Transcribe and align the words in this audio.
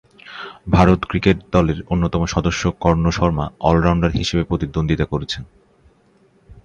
Bharat 0.71 0.99
cricket 1.05 1.37
দলের 1.51 1.79
অন্যতম 1.89 2.21
সদস্য 2.25 2.63
কর্ণ 2.79 3.05
শর্মা 3.09 3.45
অল-রাউন্ডার 3.59 4.11
হিসেবে 4.11 4.43
প্রতিদ্বন্দ্বিতা 4.43 5.05
করছেন। 5.05 5.43